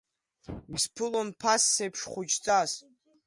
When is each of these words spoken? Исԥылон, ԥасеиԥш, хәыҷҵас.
Исԥылон, 0.75 1.29
ԥасеиԥш, 1.39 2.01
хәыҷҵас. 2.11 2.71